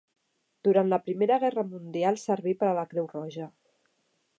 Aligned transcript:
Durant 0.67 0.89
la 0.93 0.99
Primera 1.09 1.37
Guerra 1.45 1.65
Mundial 1.75 2.21
serví 2.25 2.59
per 2.65 2.69
a 2.71 2.77
la 2.83 2.91
Creu 2.95 3.11
Roja. 3.17 3.51